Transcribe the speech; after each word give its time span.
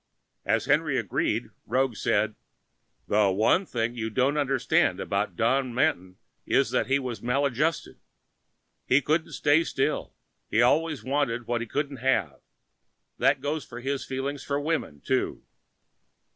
As 0.45 0.65
Henry 0.65 0.97
agreed, 0.97 1.51
Roggs 1.67 1.99
said, 2.01 2.33
"The 3.07 3.29
one 3.29 3.67
thing 3.67 3.93
you 3.93 4.09
don't 4.09 4.35
understand 4.35 4.99
about 4.99 5.35
Don 5.35 5.75
Manton 5.75 6.17
is 6.43 6.71
that 6.71 6.87
he 6.87 6.97
was 6.97 7.21
maladjusted. 7.21 7.99
He 8.87 8.99
couldn't 9.03 9.33
stay 9.33 9.63
still, 9.63 10.15
he 10.49 10.59
always 10.59 11.03
wanted 11.03 11.45
what 11.45 11.61
he 11.61 11.67
couldn't 11.67 11.97
have. 11.97 12.41
That 13.19 13.41
goes 13.41 13.63
for 13.63 13.79
his 13.79 14.03
feelings 14.03 14.43
for 14.43 14.59
women, 14.59 15.01
too." 15.01 15.43